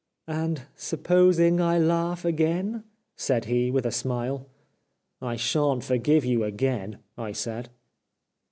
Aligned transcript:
"And 0.27 0.63
supposing 0.75 1.61
I 1.61 1.77
laugh 1.77 2.25
again?" 2.25 2.85
said 3.15 3.45
he, 3.45 3.69
with 3.69 3.85
a 3.85 3.91
smile.'' 3.91 4.47
I 5.21 5.35
sha'n't 5.35 5.83
forgive 5.83 6.25
you 6.25 6.43
again," 6.43 6.97
I 7.19 7.33
said. 7.33 7.69